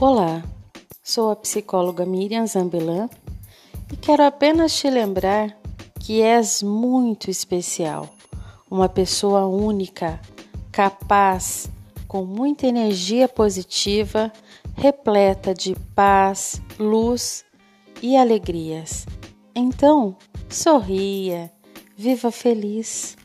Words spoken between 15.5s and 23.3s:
de paz, luz e alegrias. Então, sorria, viva feliz.